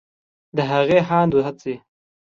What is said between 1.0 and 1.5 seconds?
هاند و